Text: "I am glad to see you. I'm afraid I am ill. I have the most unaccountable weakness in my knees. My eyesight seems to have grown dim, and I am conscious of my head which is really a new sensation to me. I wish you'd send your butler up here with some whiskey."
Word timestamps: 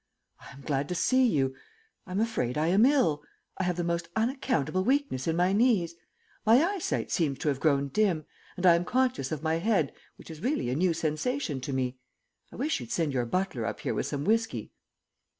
"I 0.39 0.53
am 0.53 0.61
glad 0.61 0.89
to 0.89 0.95
see 0.95 1.27
you. 1.27 1.53
I'm 2.07 2.19
afraid 2.19 2.57
I 2.57 2.69
am 2.69 2.87
ill. 2.87 3.21
I 3.59 3.63
have 3.65 3.75
the 3.77 3.83
most 3.83 4.09
unaccountable 4.15 4.83
weakness 4.83 5.27
in 5.27 5.35
my 5.35 5.53
knees. 5.53 5.93
My 6.43 6.63
eyesight 6.73 7.11
seems 7.11 7.37
to 7.37 7.49
have 7.49 7.59
grown 7.59 7.89
dim, 7.89 8.25
and 8.57 8.65
I 8.65 8.73
am 8.73 8.83
conscious 8.83 9.31
of 9.31 9.43
my 9.43 9.59
head 9.59 9.93
which 10.15 10.31
is 10.31 10.41
really 10.41 10.71
a 10.71 10.75
new 10.75 10.95
sensation 10.95 11.61
to 11.61 11.71
me. 11.71 11.99
I 12.51 12.55
wish 12.55 12.79
you'd 12.79 12.91
send 12.91 13.13
your 13.13 13.27
butler 13.27 13.63
up 13.63 13.81
here 13.81 13.93
with 13.93 14.07
some 14.07 14.25
whiskey." 14.25 14.71